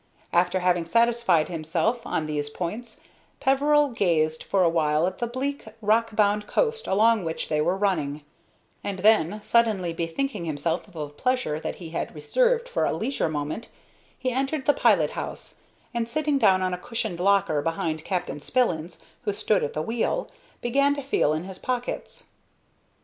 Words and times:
After 0.33 0.61
having 0.61 0.87
satisfied 0.87 1.47
himself 1.47 2.07
on 2.07 2.25
these 2.25 2.49
points, 2.49 3.01
Peveril 3.39 3.89
gazed 3.89 4.41
for 4.41 4.63
a 4.63 4.67
while 4.67 5.05
at 5.05 5.19
the 5.19 5.27
bleak, 5.27 5.67
rock 5.79 6.15
bound 6.15 6.47
coast 6.47 6.87
along 6.87 7.23
which 7.23 7.49
they 7.49 7.61
were 7.61 7.77
running, 7.77 8.23
and 8.83 8.97
then, 8.97 9.41
suddenly 9.43 9.93
bethinking 9.93 10.45
himself 10.45 10.87
of 10.87 10.95
a 10.95 11.07
pleasure 11.09 11.59
that 11.59 11.75
he 11.75 11.89
had 11.91 12.15
reserved 12.15 12.67
for 12.67 12.83
a 12.83 12.93
leisure 12.93 13.29
moment, 13.29 13.69
he 14.17 14.31
entered 14.31 14.65
the 14.65 14.73
pilot 14.73 15.11
house, 15.11 15.57
and, 15.93 16.09
sitting 16.09 16.39
down 16.39 16.63
on 16.63 16.73
a 16.73 16.79
cushioned 16.79 17.19
locker 17.19 17.61
behind 17.61 18.03
Captain 18.03 18.39
Spillins, 18.39 19.03
who 19.21 19.33
stood 19.33 19.63
at 19.63 19.73
the 19.73 19.83
wheel, 19.83 20.31
began 20.61 20.95
to 20.95 21.03
feel 21.03 21.31
in 21.31 21.43
his 21.43 21.59
pockets. 21.59 22.29